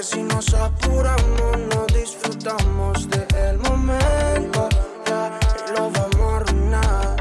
que 0.00 0.06
si 0.06 0.22
nos 0.22 0.54
apuramos 0.54 1.58
no 1.74 1.86
disfrutamos 1.86 3.06
del 3.10 3.58
momento. 3.58 4.68
y 5.68 5.72
lo 5.72 5.90
vamos 5.90 6.16
a 6.16 6.36
arruinar. 6.36 7.16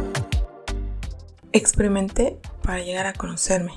Experimenté 1.52 2.40
para 2.64 2.82
llegar 2.82 3.06
a 3.06 3.12
conocerme. 3.14 3.74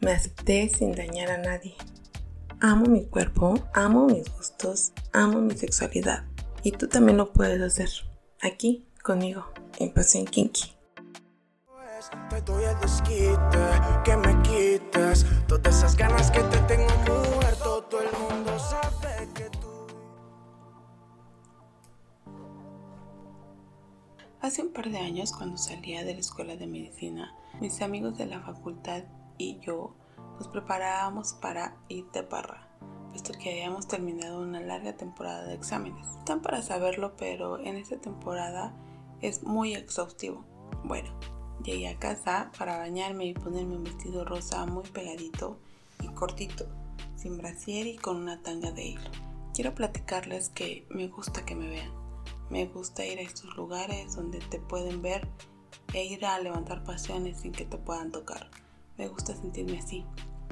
Me 0.00 0.10
acepté 0.10 0.68
sin 0.68 0.92
dañar 0.92 1.30
a 1.30 1.38
nadie. 1.38 1.76
Amo 2.60 2.86
mi 2.86 3.06
cuerpo, 3.06 3.60
amo 3.72 4.06
mis 4.06 4.28
gustos, 4.36 4.92
amo 5.12 5.40
mi 5.40 5.56
sexualidad. 5.56 6.24
Y 6.64 6.72
tú 6.72 6.88
también 6.88 7.18
lo 7.18 7.32
puedes 7.32 7.62
hacer. 7.62 7.90
Aquí, 8.42 8.88
conmigo, 9.04 9.46
en 9.78 9.92
Pasión 9.92 10.24
Kinky. 10.24 10.76
Te 12.30 12.40
doy 12.42 12.62
el 12.64 12.78
desquite, 12.80 13.58
que 14.04 14.16
me 14.16 14.40
quites 14.42 15.26
todas 15.48 15.76
esas 15.76 15.96
ganas 15.96 16.30
que 16.30 16.40
Hace 24.56 24.64
un 24.64 24.72
par 24.72 24.90
de 24.90 24.96
años, 24.96 25.32
cuando 25.32 25.58
salía 25.58 26.02
de 26.02 26.14
la 26.14 26.20
escuela 26.20 26.56
de 26.56 26.66
medicina, 26.66 27.34
mis 27.60 27.82
amigos 27.82 28.16
de 28.16 28.24
la 28.24 28.40
facultad 28.40 29.02
y 29.36 29.58
yo 29.58 29.94
nos 30.38 30.48
preparábamos 30.48 31.34
para 31.34 31.76
ir 31.90 32.10
de 32.12 32.22
parra, 32.22 32.66
puesto 33.10 33.34
que 33.34 33.50
habíamos 33.50 33.86
terminado 33.86 34.40
una 34.40 34.60
larga 34.60 34.96
temporada 34.96 35.44
de 35.44 35.52
exámenes. 35.52 36.06
Están 36.16 36.40
para 36.40 36.62
saberlo, 36.62 37.18
pero 37.18 37.58
en 37.58 37.76
esta 37.76 37.98
temporada 37.98 38.72
es 39.20 39.42
muy 39.42 39.74
exhaustivo. 39.74 40.42
Bueno, 40.84 41.10
llegué 41.62 41.88
a 41.88 41.98
casa 41.98 42.50
para 42.58 42.78
bañarme 42.78 43.26
y 43.26 43.34
ponerme 43.34 43.76
un 43.76 43.84
vestido 43.84 44.24
rosa 44.24 44.64
muy 44.64 44.84
pegadito 44.84 45.58
y 46.02 46.08
cortito, 46.14 46.64
sin 47.14 47.36
brasier 47.36 47.86
y 47.86 47.98
con 47.98 48.16
una 48.16 48.40
tanga 48.40 48.72
de 48.72 48.86
hilo. 48.86 49.10
Quiero 49.52 49.74
platicarles 49.74 50.48
que 50.48 50.86
me 50.88 51.08
gusta 51.08 51.44
que 51.44 51.54
me 51.54 51.68
vean. 51.68 52.05
Me 52.50 52.66
gusta 52.66 53.04
ir 53.04 53.18
a 53.18 53.22
estos 53.22 53.56
lugares 53.56 54.14
donde 54.14 54.38
te 54.38 54.60
pueden 54.60 55.02
ver 55.02 55.26
e 55.92 56.04
ir 56.04 56.24
a 56.24 56.38
levantar 56.38 56.84
pasiones 56.84 57.40
sin 57.40 57.52
que 57.52 57.64
te 57.64 57.76
puedan 57.76 58.12
tocar. 58.12 58.48
Me 58.96 59.08
gusta 59.08 59.34
sentirme 59.34 59.78
así, 59.78 60.04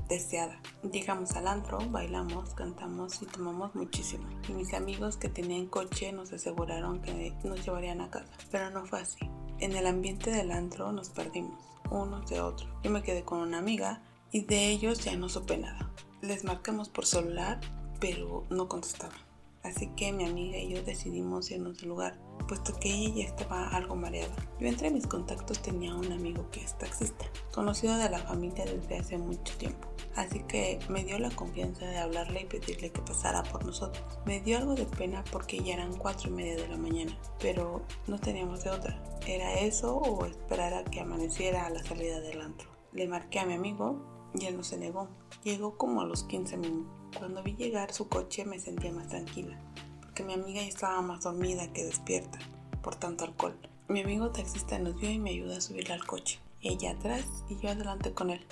deseada. 0.08 0.60
Llegamos 0.90 1.32
al 1.32 1.48
antro, 1.48 1.78
bailamos, 1.90 2.54
cantamos 2.54 3.22
y 3.22 3.26
tomamos 3.26 3.74
muchísimo. 3.74 4.28
Y 4.48 4.52
mis 4.52 4.74
amigos 4.74 5.16
que 5.16 5.28
tenían 5.28 5.66
coche 5.66 6.12
nos 6.12 6.32
aseguraron 6.32 7.00
que 7.00 7.32
nos 7.44 7.64
llevarían 7.64 8.00
a 8.00 8.10
casa, 8.10 8.32
pero 8.50 8.70
no 8.70 8.84
fue 8.86 9.00
así. 9.00 9.18
En 9.60 9.76
el 9.76 9.86
ambiente 9.86 10.30
del 10.30 10.50
antro 10.50 10.92
nos 10.92 11.10
perdimos, 11.10 11.64
unos 11.90 12.28
de 12.28 12.40
otros. 12.40 12.68
Yo 12.82 12.90
me 12.90 13.02
quedé 13.02 13.22
con 13.24 13.38
una 13.40 13.58
amiga 13.58 14.02
y 14.32 14.42
de 14.42 14.68
ellos 14.68 15.04
ya 15.04 15.16
no 15.16 15.28
supe 15.28 15.56
nada. 15.56 15.90
Les 16.20 16.44
marcamos 16.44 16.88
por 16.88 17.06
celular, 17.06 17.60
pero 18.00 18.44
no 18.50 18.68
contestaban. 18.68 19.33
Así 19.64 19.86
que 19.96 20.12
mi 20.12 20.26
amiga 20.26 20.58
y 20.58 20.74
yo 20.74 20.82
decidimos 20.82 21.50
irnos 21.50 21.78
del 21.78 21.88
lugar, 21.88 22.18
puesto 22.46 22.78
que 22.78 22.90
ella 22.90 23.14
ya 23.14 23.24
estaba 23.24 23.68
algo 23.68 23.96
mareada. 23.96 24.36
Yo 24.60 24.68
entre 24.68 24.90
mis 24.90 25.06
contactos 25.06 25.62
tenía 25.62 25.94
un 25.94 26.12
amigo 26.12 26.50
que 26.50 26.62
es 26.62 26.76
taxista, 26.76 27.24
conocido 27.50 27.96
de 27.96 28.10
la 28.10 28.18
familia 28.18 28.66
desde 28.66 28.98
hace 28.98 29.16
mucho 29.16 29.56
tiempo. 29.56 29.88
Así 30.16 30.40
que 30.40 30.78
me 30.90 31.02
dio 31.02 31.18
la 31.18 31.30
confianza 31.30 31.86
de 31.86 31.96
hablarle 31.96 32.42
y 32.42 32.44
pedirle 32.44 32.92
que 32.92 33.00
pasara 33.00 33.42
por 33.42 33.64
nosotros. 33.64 34.04
Me 34.26 34.42
dio 34.42 34.58
algo 34.58 34.74
de 34.74 34.84
pena 34.84 35.24
porque 35.32 35.58
ya 35.58 35.74
eran 35.74 35.96
cuatro 35.96 36.28
y 36.28 36.34
media 36.34 36.56
de 36.56 36.68
la 36.68 36.76
mañana, 36.76 37.18
pero 37.40 37.82
no 38.06 38.20
teníamos 38.20 38.64
de 38.64 38.70
otra. 38.70 39.02
Era 39.26 39.54
eso 39.60 39.96
o 39.96 40.26
esperar 40.26 40.74
a 40.74 40.84
que 40.84 41.00
amaneciera 41.00 41.64
a 41.64 41.70
la 41.70 41.82
salida 41.82 42.20
del 42.20 42.42
antro. 42.42 42.68
Le 42.92 43.08
marqué 43.08 43.40
a 43.40 43.46
mi 43.46 43.54
amigo 43.54 44.30
y 44.34 44.44
él 44.44 44.58
no 44.58 44.62
se 44.62 44.76
negó. 44.76 45.08
Llegó 45.42 45.78
como 45.78 46.02
a 46.02 46.06
los 46.06 46.24
15 46.24 46.58
minutos. 46.58 47.03
Cuando 47.18 47.42
vi 47.42 47.54
llegar 47.54 47.92
su 47.92 48.08
coche 48.08 48.44
me 48.44 48.58
sentía 48.58 48.92
más 48.92 49.08
tranquila, 49.08 49.56
porque 50.00 50.24
mi 50.24 50.34
amiga 50.34 50.60
ya 50.60 50.68
estaba 50.68 51.00
más 51.00 51.22
dormida 51.22 51.72
que 51.72 51.84
despierta 51.84 52.38
por 52.82 52.96
tanto 52.96 53.24
alcohol. 53.24 53.56
Mi 53.88 54.00
amigo 54.00 54.30
taxista 54.30 54.78
nos 54.78 54.96
vio 54.96 55.10
y 55.10 55.18
me 55.18 55.30
ayudó 55.30 55.56
a 55.56 55.60
subirla 55.60 55.94
al 55.94 56.06
coche. 56.06 56.40
Ella 56.60 56.92
atrás 56.92 57.24
y 57.48 57.56
yo 57.58 57.70
adelante 57.70 58.12
con 58.12 58.30
él. 58.30 58.44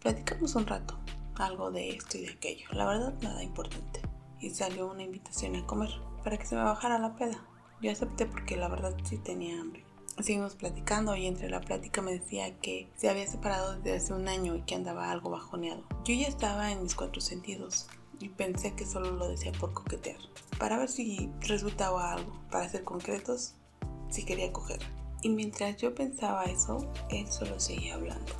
Platicamos 0.00 0.54
un 0.54 0.66
rato, 0.66 0.98
algo 1.34 1.70
de 1.70 1.90
esto 1.90 2.16
y 2.16 2.22
de 2.22 2.30
aquello, 2.30 2.66
la 2.72 2.86
verdad 2.86 3.14
nada 3.22 3.42
importante. 3.42 4.00
Y 4.40 4.50
salió 4.50 4.90
una 4.90 5.02
invitación 5.02 5.56
a 5.56 5.66
comer, 5.66 5.90
para 6.22 6.38
que 6.38 6.46
se 6.46 6.54
me 6.54 6.62
bajara 6.62 6.98
la 6.98 7.16
peda. 7.16 7.44
Yo 7.82 7.90
acepté 7.90 8.24
porque 8.24 8.56
la 8.56 8.68
verdad 8.68 8.96
sí 9.04 9.18
tenía 9.18 9.60
hambre. 9.60 9.84
Seguimos 10.22 10.54
platicando 10.54 11.16
y 11.16 11.26
entre 11.26 11.48
la 11.48 11.62
plática 11.62 12.02
me 12.02 12.12
decía 12.12 12.54
que 12.60 12.90
se 12.94 13.08
había 13.08 13.26
separado 13.26 13.76
desde 13.76 13.96
hace 13.96 14.12
un 14.12 14.28
año 14.28 14.54
y 14.54 14.62
que 14.62 14.74
andaba 14.74 15.10
algo 15.10 15.30
bajoneado. 15.30 15.82
Yo 16.04 16.14
ya 16.14 16.28
estaba 16.28 16.70
en 16.70 16.82
mis 16.82 16.94
cuatro 16.94 17.22
sentidos 17.22 17.88
y 18.18 18.28
pensé 18.28 18.74
que 18.74 18.84
solo 18.84 19.12
lo 19.12 19.28
decía 19.28 19.52
por 19.52 19.72
coquetear, 19.72 20.18
para 20.58 20.76
ver 20.76 20.90
si 20.90 21.30
resultaba 21.40 22.12
algo, 22.12 22.38
para 22.50 22.68
ser 22.68 22.84
concretos, 22.84 23.54
si 24.10 24.24
quería 24.24 24.52
coger. 24.52 24.80
Y 25.22 25.30
mientras 25.30 25.78
yo 25.78 25.94
pensaba 25.94 26.44
eso, 26.44 26.86
él 27.08 27.26
solo 27.32 27.58
seguía 27.58 27.94
hablando. 27.94 28.32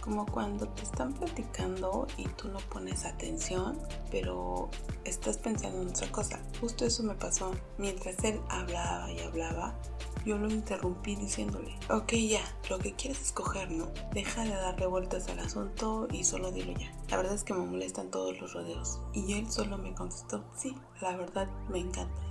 Como 0.00 0.26
cuando 0.26 0.68
te 0.68 0.82
están 0.82 1.12
platicando 1.12 2.06
y 2.16 2.26
tú 2.28 2.48
no 2.48 2.58
pones 2.70 3.04
atención, 3.04 3.78
pero 4.10 4.70
estás 5.04 5.36
pensando 5.36 5.82
en 5.82 5.88
otra 5.88 6.10
cosa. 6.10 6.40
Justo 6.60 6.84
eso 6.84 7.02
me 7.02 7.14
pasó. 7.14 7.52
Mientras 7.76 8.22
él 8.24 8.40
hablaba 8.48 9.12
y 9.12 9.20
hablaba, 9.20 9.78
yo 10.28 10.36
lo 10.36 10.50
interrumpí 10.50 11.16
diciéndole, 11.16 11.74
ok 11.88 12.12
ya, 12.12 12.42
lo 12.68 12.78
que 12.78 12.92
quieres 12.92 13.22
es 13.22 13.32
coger, 13.32 13.70
¿no? 13.70 13.88
Deja 14.12 14.44
de 14.44 14.50
darle 14.50 14.86
vueltas 14.86 15.26
al 15.28 15.38
asunto 15.38 16.06
y 16.12 16.22
solo 16.22 16.52
dilo 16.52 16.74
ya. 16.78 16.92
La 17.08 17.16
verdad 17.16 17.32
es 17.32 17.44
que 17.44 17.54
me 17.54 17.64
molestan 17.64 18.10
todos 18.10 18.38
los 18.38 18.52
rodeos. 18.52 19.00
Y 19.14 19.32
él 19.32 19.50
solo 19.50 19.78
me 19.78 19.94
contestó, 19.94 20.44
sí, 20.54 20.76
la 21.00 21.16
verdad 21.16 21.48
me 21.70 21.78
encantas. 21.78 22.26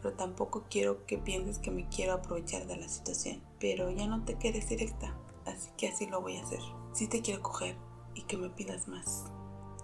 Pero 0.00 0.14
tampoco 0.14 0.66
quiero 0.70 1.04
que 1.04 1.18
pienses 1.18 1.58
que 1.58 1.72
me 1.72 1.88
quiero 1.88 2.12
aprovechar 2.12 2.68
de 2.68 2.76
la 2.76 2.88
situación. 2.88 3.42
Pero 3.58 3.90
ya 3.90 4.06
no 4.06 4.24
te 4.24 4.38
quedes 4.38 4.68
directa, 4.68 5.12
así 5.44 5.70
que 5.76 5.88
así 5.88 6.06
lo 6.06 6.20
voy 6.20 6.36
a 6.36 6.44
hacer. 6.44 6.60
Sí 6.92 7.08
te 7.08 7.22
quiero 7.22 7.42
coger 7.42 7.76
y 8.14 8.22
que 8.22 8.36
me 8.36 8.50
pidas 8.50 8.86
más. 8.86 9.24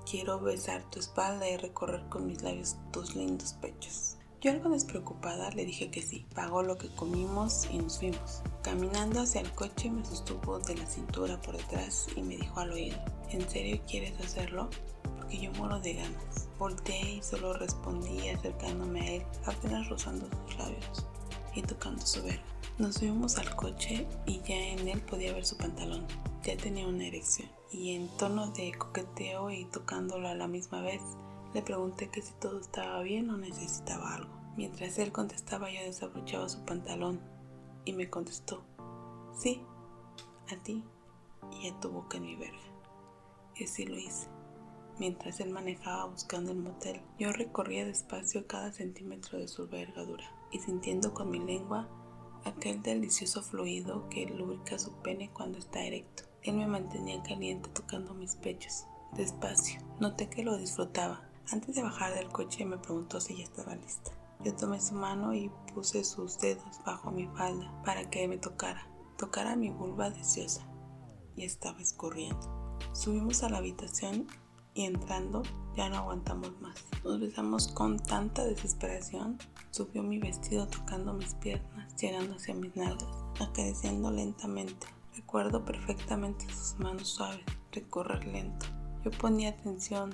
Quiero 0.09 0.39
besar 0.39 0.89
tu 0.91 1.01
espalda 1.01 1.51
y 1.51 1.57
recorrer 1.57 2.09
con 2.09 2.25
mis 2.25 2.41
labios 2.41 2.77
tus 2.93 3.17
lindos 3.17 3.55
pechos. 3.55 4.18
Yo 4.41 4.53
algo 4.53 4.69
despreocupada 4.69 5.51
le 5.51 5.65
dije 5.65 5.91
que 5.91 6.01
sí, 6.01 6.25
pagó 6.33 6.63
lo 6.63 6.79
que 6.79 6.89
comimos 6.95 7.67
y 7.73 7.79
nos 7.79 7.99
fuimos. 7.99 8.43
Caminando 8.63 9.23
hacia 9.23 9.41
el 9.41 9.51
coche 9.51 9.91
me 9.91 10.05
sostuvo 10.05 10.61
de 10.61 10.77
la 10.77 10.87
cintura 10.87 11.41
por 11.41 11.57
detrás 11.57 12.07
y 12.15 12.23
me 12.23 12.37
dijo 12.37 12.61
al 12.61 12.71
oído, 12.71 12.97
¿en 13.31 13.49
serio 13.51 13.81
quieres 13.89 14.19
hacerlo? 14.21 14.71
Porque 15.17 15.39
yo 15.39 15.51
muero 15.53 15.81
de 15.81 15.95
ganas. 15.95 16.49
Volteé 16.57 17.15
y 17.15 17.23
solo 17.23 17.53
respondí 17.55 18.29
acercándome 18.29 19.01
a 19.01 19.11
él, 19.15 19.23
apenas 19.45 19.89
rozando 19.89 20.29
sus 20.47 20.57
labios 20.57 21.07
y 21.57 21.63
tocando 21.63 22.07
su 22.07 22.23
verga. 22.23 22.45
Nos 22.79 22.95
subimos 22.95 23.39
al 23.39 23.57
coche 23.57 24.07
y 24.25 24.41
ya 24.43 24.55
en 24.55 24.87
él 24.87 25.01
podía 25.03 25.33
ver 25.33 25.45
su 25.45 25.57
pantalón. 25.57 26.07
Ya 26.45 26.57
tenía 26.57 26.87
una 26.87 27.07
erección 27.07 27.49
y 27.73 27.97
en 27.97 28.07
tono 28.17 28.53
de 28.53 28.73
coqueteo 28.73 29.51
y 29.51 29.65
tocándolo 29.65 30.29
a 30.29 30.37
la 30.37 30.47
misma 30.47 30.81
vez, 30.81 31.03
le 31.59 31.65
pregunté 31.65 32.09
que 32.09 32.23
si 32.23 32.33
todo 32.35 32.61
estaba 32.61 33.03
bien 33.03 33.31
o 33.31 33.37
necesitaba 33.37 34.15
algo. 34.15 34.33
Mientras 34.57 34.97
él 35.01 35.11
contestaba 35.11 35.69
yo 35.73 35.81
desabrochaba 35.83 36.49
su 36.49 36.65
pantalón 36.65 37.21
y 37.85 37.95
me 37.95 38.09
contestó, 38.09 38.63
sí, 39.37 39.61
a 40.53 40.63
ti 40.63 40.85
y 41.61 41.67
a 41.67 41.81
tu 41.81 41.91
boca 41.91 42.19
en 42.19 42.23
mi 42.23 42.37
verga. 42.37 42.63
Y 43.57 43.65
así 43.65 43.87
lo 43.87 43.97
hice. 43.97 44.29
Mientras 45.01 45.41
él 45.41 45.51
manejaba 45.51 46.05
buscando 46.05 46.53
el 46.53 46.59
motel, 46.59 47.01
yo 47.19 47.33
recorría 47.33 47.85
despacio 47.85 48.47
cada 48.47 48.71
centímetro 48.71 49.37
de 49.37 49.49
su 49.49 49.67
vergadura 49.67 50.31
y 50.53 50.61
sintiendo 50.61 51.13
con 51.13 51.29
mi 51.29 51.41
lengua 51.41 51.89
aquel 52.45 52.83
delicioso 52.83 53.43
fluido 53.43 54.09
que 54.11 54.27
lubrica 54.27 54.79
su 54.79 54.93
pene 55.03 55.33
cuando 55.33 55.59
está 55.59 55.83
erecto. 55.83 56.23
Él 56.45 56.55
me 56.55 56.69
mantenía 56.69 57.21
caliente 57.25 57.69
tocando 57.71 58.15
mis 58.15 58.37
pechos. 58.37 58.85
Despacio, 59.15 59.81
noté 59.99 60.31
que 60.31 60.45
lo 60.45 60.57
disfrutaba. 60.57 61.28
Antes 61.51 61.77
de 61.77 61.83
bajar 61.83 62.15
del 62.15 62.29
coche 62.29 62.67
me 62.67 62.77
preguntó 62.77 63.21
si 63.21 63.39
ya 63.39 63.45
estaba 63.45 63.75
lista. 63.75 64.11
Yo 64.45 64.55
tomé 64.55 64.81
su 64.81 64.95
mano 64.95 65.33
y 65.33 65.51
puse 65.73 66.05
sus 66.05 66.39
dedos 66.39 66.79
bajo 66.85 67.11
mi 67.11 67.27
falda 67.29 67.73
para 67.85 68.11
que 68.11 68.29
me 68.29 68.37
tocara, 68.37 68.87
tocara 69.17 69.57
mi 69.57 69.71
vulva 69.71 70.11
deseosa. 70.11 70.69
Y 71.37 71.45
estaba 71.45 71.81
escurriendo. 71.81 72.79
Subimos 72.93 73.43
a 73.43 73.49
la 73.49 73.59
habitación 73.59 74.27
y 74.75 74.85
entrando 74.85 75.43
ya 75.75 75.89
no 75.89 75.97
aguantamos 75.97 76.61
más. 76.61 76.85
Nos 77.03 77.19
besamos 77.19 77.69
con 77.69 77.99
tanta 77.99 78.45
desesperación. 78.45 79.39
Subió 79.71 80.03
mi 80.03 80.19
vestido 80.19 80.69
tocando 80.69 81.15
mis 81.15 81.33
piernas, 81.35 81.97
llegando 81.97 82.35
hacia 82.35 82.55
mis 82.55 82.77
nalgas, 82.77 83.09
acariciando 83.41 84.11
lentamente. 84.11 84.87
Recuerdo 85.17 85.65
perfectamente 85.65 86.47
sus 86.53 86.79
manos 86.79 87.09
suaves, 87.09 87.45
recorrer 87.73 88.27
lento. 88.27 88.67
Yo 89.03 89.11
ponía 89.13 89.51
atención, 89.51 90.13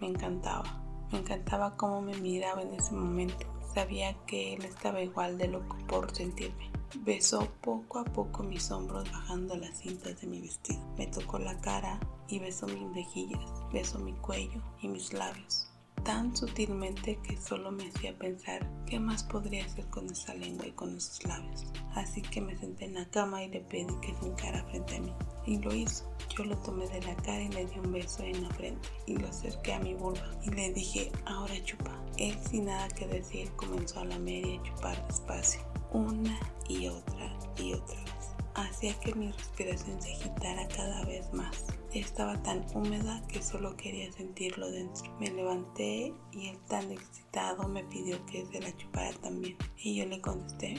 me 0.00 0.08
encantaba. 0.08 0.82
Me 1.12 1.18
encantaba 1.18 1.76
cómo 1.76 2.00
me 2.02 2.16
miraba 2.16 2.62
en 2.62 2.74
ese 2.74 2.92
momento. 2.92 3.46
Sabía 3.74 4.14
que 4.26 4.54
él 4.54 4.64
estaba 4.64 5.02
igual 5.02 5.38
de 5.38 5.48
loco 5.48 5.76
por 5.86 6.14
sentirme. 6.14 6.70
Besó 7.00 7.46
poco 7.60 7.98
a 7.98 8.04
poco 8.04 8.42
mis 8.42 8.70
hombros 8.70 9.10
bajando 9.12 9.56
las 9.56 9.78
cintas 9.78 10.20
de 10.20 10.26
mi 10.26 10.40
vestido. 10.40 10.80
Me 10.96 11.06
tocó 11.06 11.38
la 11.38 11.60
cara 11.60 12.00
y 12.28 12.38
besó 12.38 12.66
mis 12.66 12.88
mejillas, 12.90 13.40
besó 13.72 13.98
mi 13.98 14.12
cuello 14.14 14.62
y 14.80 14.88
mis 14.88 15.12
labios. 15.12 15.68
tan 16.04 16.36
sutilmente 16.36 17.18
que 17.22 17.36
solo 17.36 17.72
me 17.72 17.88
hacía 17.88 18.16
pensar 18.16 18.64
qué 18.86 19.00
más 19.00 19.24
podría 19.24 19.64
hacer 19.64 19.86
con 19.86 20.08
esa 20.08 20.34
lengua 20.34 20.66
y 20.66 20.70
con 20.70 20.96
esos 20.96 21.24
labios. 21.24 21.66
Así 21.96 22.22
que 22.22 22.40
me 22.40 22.56
senté 22.56 22.84
en 22.84 22.94
la 22.94 23.06
cama 23.10 23.42
y 23.42 23.48
le 23.48 23.60
pedí 23.60 23.92
que 24.00 24.14
se 24.14 24.26
encara 24.26 24.62
frente 24.66 24.96
a 24.96 25.00
mí. 25.00 25.12
Y 25.46 25.58
lo 25.58 25.74
hizo. 25.74 26.04
Yo 26.36 26.44
lo 26.44 26.56
tomé 26.58 26.86
de 26.88 27.00
la 27.00 27.16
cara 27.16 27.40
y 27.40 27.48
le 27.48 27.64
di 27.64 27.78
un 27.78 27.92
beso 27.92 28.22
en 28.22 28.42
la 28.42 28.50
frente 28.50 28.88
y 29.06 29.16
lo 29.16 29.26
acerqué 29.28 29.72
a 29.72 29.78
mi 29.78 29.94
vulva 29.94 30.30
y 30.42 30.50
le 30.50 30.70
dije, 30.72 31.10
ahora 31.24 31.54
chupa. 31.64 31.98
Él 32.18 32.36
sin 32.50 32.66
nada 32.66 32.88
que 32.88 33.06
decir 33.06 33.50
comenzó 33.56 34.00
a 34.00 34.04
lamer 34.04 34.46
y 34.46 34.56
a 34.56 34.62
chupar 34.62 35.06
despacio, 35.06 35.60
una 35.92 36.38
y 36.68 36.88
otra 36.88 37.38
y 37.56 37.72
otra 37.72 37.98
vez. 38.02 38.36
Hacía 38.54 38.98
que 39.00 39.14
mi 39.14 39.30
respiración 39.32 40.00
se 40.00 40.12
agitara 40.12 40.68
cada 40.68 41.04
vez 41.04 41.32
más. 41.32 41.64
Estaba 41.92 42.42
tan 42.42 42.66
húmeda 42.74 43.22
que 43.28 43.42
solo 43.42 43.76
quería 43.76 44.12
sentirlo 44.12 44.70
dentro. 44.70 45.10
Me 45.18 45.30
levanté 45.30 46.14
y 46.32 46.48
él 46.48 46.58
tan 46.68 46.90
excitado 46.92 47.66
me 47.68 47.84
pidió 47.84 48.24
que 48.26 48.44
se 48.46 48.60
la 48.60 48.76
chupara 48.76 49.12
también. 49.20 49.56
Y 49.78 49.96
yo 49.96 50.06
le 50.06 50.20
contesté, 50.20 50.76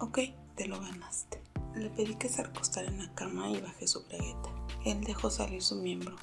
ok, 0.00 0.18
te 0.54 0.66
lo 0.66 0.80
ganaste. 0.80 1.40
Le 1.74 1.90
pedí 1.90 2.14
que 2.16 2.28
se 2.28 2.42
recostara 2.42 2.88
en 2.88 2.98
la 2.98 3.14
cama 3.14 3.50
y 3.50 3.60
bajé 3.60 3.86
su 3.86 4.04
bragueta. 4.06 4.61
Él 4.84 5.04
dejó 5.04 5.30
salir 5.30 5.62
su 5.62 5.76
miembro. 5.76 6.16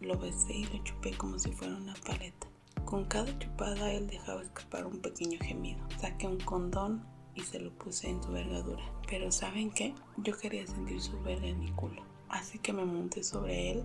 Lo 0.00 0.18
besé 0.18 0.52
y 0.52 0.64
lo 0.64 0.84
chupé 0.84 1.12
como 1.16 1.38
si 1.38 1.50
fuera 1.52 1.76
una 1.76 1.94
paleta. 1.94 2.46
Con 2.84 3.06
cada 3.06 3.38
chupada 3.38 3.90
él 3.90 4.06
dejaba 4.06 4.42
escapar 4.42 4.86
un 4.86 5.00
pequeño 5.00 5.38
gemido. 5.40 5.80
Saqué 5.98 6.26
un 6.26 6.38
condón 6.40 7.06
y 7.34 7.40
se 7.40 7.58
lo 7.58 7.72
puse 7.78 8.10
en 8.10 8.22
su 8.22 8.30
vergadura. 8.30 8.82
Pero 9.08 9.32
¿saben 9.32 9.70
qué? 9.70 9.94
Yo 10.18 10.36
quería 10.36 10.66
sentir 10.66 11.00
su 11.00 11.18
verga 11.22 11.46
en 11.46 11.60
mi 11.60 11.72
culo. 11.72 12.02
Así 12.28 12.58
que 12.58 12.74
me 12.74 12.84
monté 12.84 13.24
sobre 13.24 13.70
él 13.70 13.84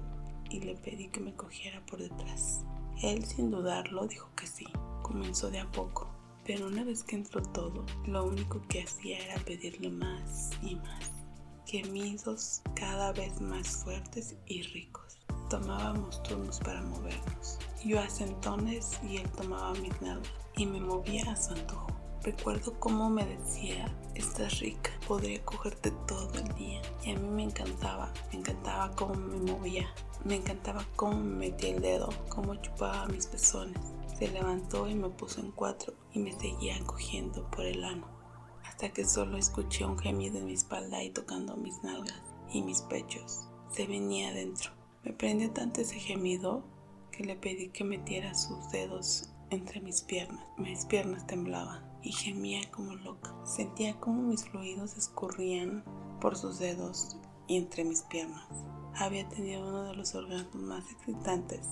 y 0.50 0.60
le 0.60 0.76
pedí 0.76 1.08
que 1.08 1.22
me 1.22 1.34
cogiera 1.34 1.86
por 1.86 2.00
detrás. 2.00 2.66
Él 3.02 3.24
sin 3.24 3.50
dudarlo 3.50 4.08
dijo 4.08 4.30
que 4.36 4.48
sí. 4.48 4.66
Comenzó 5.04 5.50
de 5.52 5.60
a 5.60 5.72
poco. 5.72 6.10
Pero 6.46 6.68
una 6.68 6.84
vez 6.84 7.04
que 7.04 7.16
entró 7.16 7.42
todo, 7.42 7.86
lo 8.06 8.26
único 8.26 8.62
que 8.68 8.84
hacía 8.84 9.20
era 9.20 9.44
pedirle 9.44 9.90
más 9.90 10.52
y 10.62 10.76
más. 10.76 11.17
Gemidos 11.68 12.62
cada 12.76 13.12
vez 13.12 13.42
más 13.42 13.68
fuertes 13.68 14.38
y 14.46 14.62
ricos. 14.62 15.18
Tomábamos 15.50 16.24
turnos 16.24 16.62
para 16.62 16.82
movernos. 16.82 17.60
Yo 17.84 18.00
a 18.00 18.08
y 19.04 19.18
él 19.18 19.30
tomaba 19.32 19.74
mis 19.74 20.02
nalgas 20.02 20.32
y 20.56 20.66
me 20.66 20.80
movía 20.80 21.30
a 21.30 21.36
su 21.36 21.52
antojo. 21.52 21.88
Recuerdo 22.24 22.80
cómo 22.80 23.10
me 23.10 23.26
decía, 23.26 23.94
estás 24.16 24.62
rica, 24.62 24.92
podría 25.10 25.44
cogerte 25.44 25.92
todo 26.08 26.32
el 26.40 26.56
día. 26.56 26.82
Y 27.04 27.12
a 27.12 27.20
mí 27.20 27.28
me 27.28 27.44
encantaba, 27.44 28.14
me 28.32 28.40
encantaba 28.40 28.96
cómo 28.96 29.16
me 29.16 29.52
movía, 29.52 29.94
me 30.24 30.36
encantaba 30.36 30.86
cómo 30.96 31.18
me 31.18 31.50
metía 31.50 31.76
el 31.76 31.82
dedo, 31.82 32.08
cómo 32.30 32.56
chupaba 32.56 33.08
mis 33.08 33.28
pezones. 33.28 33.82
Se 34.18 34.30
levantó 34.30 34.88
y 34.88 34.96
me 34.96 35.10
puso 35.10 35.42
en 35.42 35.52
cuatro 35.52 35.94
y 36.14 36.20
me 36.20 36.32
seguía 36.32 36.80
cogiendo 36.86 37.46
por 37.52 37.66
el 37.66 37.84
ano, 37.84 38.08
hasta 38.78 38.94
que 38.94 39.06
solo 39.06 39.40
escuché 39.40 39.86
un 39.86 39.98
gemido 39.98 40.38
en 40.38 40.46
mi 40.46 40.54
espalda 40.54 41.04
y 41.04 41.10
tocando 41.10 41.58
mis 41.58 41.82
nalgas 41.82 42.22
y 42.54 42.62
mis 42.62 42.84
pechos. 42.84 43.48
Se 43.72 43.88
venía 43.88 44.30
adentro. 44.30 44.70
Me 45.04 45.14
prendió 45.14 45.50
tanto 45.50 45.82
ese 45.82 46.00
gemido 46.00 46.64
que 47.12 47.24
le 47.24 47.36
pedí 47.36 47.70
que 47.70 47.84
metiera 47.84 48.36
sus 48.36 48.70
dedos 48.70 49.32
entre 49.50 49.82
mis 49.82 50.04
piernas. 50.04 50.46
Mis 50.60 50.86
piernas 50.86 51.26
temblaban 51.26 51.92
y 52.04 52.12
gemía 52.12 52.70
como 52.70 52.94
loca. 52.94 53.34
Sentía 53.46 54.00
como 54.00 54.22
mis 54.22 54.48
fluidos 54.48 54.96
escurrían 54.96 55.84
por 56.22 56.38
sus 56.38 56.60
dedos 56.60 57.18
y 57.48 57.58
entre 57.58 57.84
mis 57.84 58.04
piernas. 58.04 58.48
Había 58.94 59.28
tenido 59.28 59.68
uno 59.68 59.86
de 59.86 59.96
los 59.96 60.14
orgasmos 60.14 60.62
más 60.62 60.92
excitantes, 60.92 61.66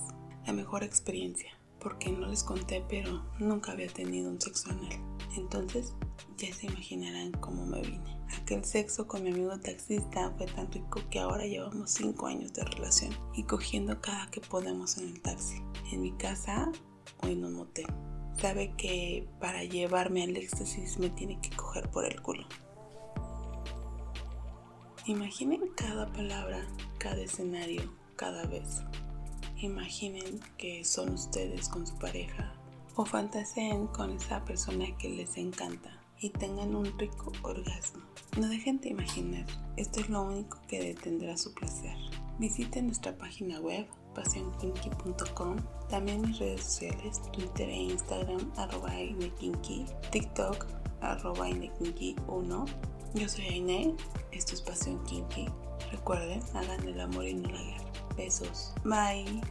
la 0.44 0.52
mejor 0.52 0.82
experiencia, 0.82 1.52
porque 1.78 2.10
no 2.10 2.26
les 2.26 2.42
conté, 2.42 2.84
pero 2.88 3.22
nunca 3.38 3.70
había 3.70 3.86
tenido 3.86 4.28
un 4.28 4.40
sexo 4.40 4.70
anal. 4.72 5.00
Entonces, 5.36 5.94
ya 6.36 6.52
se 6.52 6.66
imaginarán 6.66 7.32
cómo 7.32 7.66
me 7.66 7.80
vine. 7.80 8.16
Aquel 8.40 8.64
sexo 8.64 9.06
con 9.06 9.22
mi 9.22 9.30
amigo 9.30 9.58
taxista 9.60 10.32
fue 10.36 10.46
tan 10.46 10.70
rico 10.72 11.00
que 11.10 11.20
ahora 11.20 11.46
llevamos 11.46 11.90
5 11.92 12.26
años 12.26 12.52
de 12.52 12.64
relación 12.64 13.12
y 13.34 13.44
cogiendo 13.44 14.00
cada 14.00 14.30
que 14.30 14.40
podemos 14.40 14.98
en 14.98 15.08
el 15.08 15.20
taxi, 15.20 15.62
en 15.92 16.02
mi 16.02 16.12
casa 16.12 16.70
o 17.22 17.26
en 17.26 17.44
un 17.44 17.54
motel 17.54 17.86
sabe 18.40 18.72
que 18.76 19.26
para 19.40 19.64
llevarme 19.64 20.22
al 20.22 20.36
éxtasis 20.36 20.98
me 20.98 21.10
tiene 21.10 21.40
que 21.40 21.50
coger 21.50 21.90
por 21.90 22.04
el 22.04 22.20
culo. 22.20 22.46
Imaginen 25.06 25.62
cada 25.76 26.12
palabra, 26.12 26.66
cada 26.98 27.22
escenario, 27.22 27.92
cada 28.16 28.44
beso. 28.46 28.82
Imaginen 29.58 30.40
que 30.58 30.84
son 30.84 31.10
ustedes 31.14 31.68
con 31.68 31.86
su 31.86 31.96
pareja 31.98 32.52
o 32.94 33.04
fantaseen 33.04 33.86
con 33.86 34.10
esa 34.10 34.44
persona 34.44 34.84
que 34.98 35.08
les 35.08 35.36
encanta 35.36 36.02
y 36.20 36.30
tengan 36.30 36.74
un 36.74 36.98
rico 36.98 37.32
orgasmo. 37.42 38.02
No 38.38 38.48
dejen 38.48 38.80
de 38.80 38.90
imaginar, 38.90 39.46
esto 39.76 40.00
es 40.00 40.08
lo 40.08 40.22
único 40.22 40.58
que 40.68 40.80
detendrá 40.80 41.36
su 41.36 41.54
placer. 41.54 41.96
Visiten 42.38 42.86
nuestra 42.86 43.16
página 43.16 43.60
web 43.60 43.86
pasionkinky.com, 44.14 45.56
también 45.88 46.22
mis 46.22 46.38
redes 46.38 46.64
sociales, 46.64 47.20
Twitter 47.32 47.68
e 47.68 47.76
Instagram, 47.76 48.52
arroba 48.56 48.90
Ainekinky, 48.90 49.86
TikTok, 50.10 50.66
arroba 51.00 51.46
1 51.46 52.64
Yo 53.14 53.28
soy 53.28 53.44
Aine, 53.46 53.94
esto 54.32 54.54
es 54.54 54.62
Pasión 54.62 55.02
Kinky. 55.04 55.46
Recuerden, 55.92 56.42
hagan 56.54 56.86
el 56.88 57.00
amor 57.00 57.26
y 57.26 57.34
no 57.34 57.48
la 57.48 57.62
guerra. 57.62 57.84
Besos. 58.16 58.72
Bye. 58.84 59.42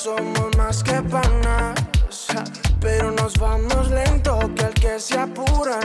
Somos 0.00 0.56
más 0.56 0.82
que 0.82 1.02
panas. 1.02 1.74
Pero 2.80 3.10
nos 3.10 3.38
vamos 3.38 3.90
lento, 3.90 4.38
que 4.56 4.64
el 4.64 4.74
que 4.74 4.98
se 4.98 5.18
apura 5.18 5.79